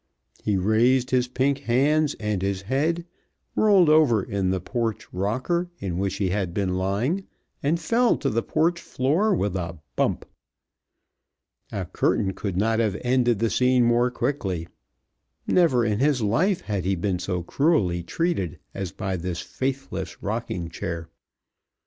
[0.41, 3.05] He raised his pink hands and his head,
[3.55, 7.27] rolled over in the porch rocker in which he had been lying,
[7.61, 10.25] and fell to the porch floor with a bump.
[11.71, 14.67] A curtain could not have ended the scene more quickly.
[15.45, 20.69] Never in his life had he been so cruelly treated as by this faithless rocking
[20.69, 21.09] chair.